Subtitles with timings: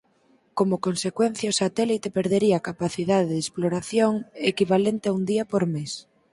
[0.57, 4.13] Como consecuencia o satélite perdería capacidade de exploración
[4.51, 5.91] equivalente a un día por mes.